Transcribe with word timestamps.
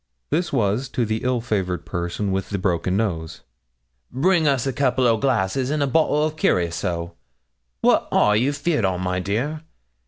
This 0.31 0.51
was 0.51 0.89
to 0.89 1.05
the 1.05 1.21
ill 1.23 1.41
favoured 1.41 1.85
person 1.85 2.31
with 2.31 2.49
the 2.49 2.57
broken 2.57 2.97
nose. 2.97 3.41
'Bring 4.11 4.47
us 4.47 4.65
a 4.65 4.73
couple 4.73 5.05
o' 5.05 5.15
glasses 5.15 5.69
and 5.69 5.83
a 5.83 5.85
bottle 5.85 6.23
o' 6.23 6.31
curaçoa; 6.31 7.11
what 7.81 8.07
are 8.11 8.35
you 8.35 8.51
fear'd 8.51 8.83
on, 8.83 9.01
my 9.01 9.19
dear? 9.19 9.61